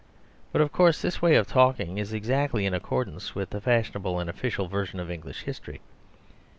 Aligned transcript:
But, 0.51 0.61
of 0.61 0.71
course, 0.71 0.99
this 0.99 1.21
way 1.21 1.35
of 1.35 1.45
talking 1.45 1.99
is 1.99 2.11
exactly 2.11 2.65
in 2.65 2.73
accordance 2.73 3.35
with 3.35 3.51
the 3.51 3.61
fashionable 3.61 4.17
and 4.19 4.31
official 4.31 4.67
version 4.67 4.99
of 4.99 5.11
English 5.11 5.43
history. 5.43 5.79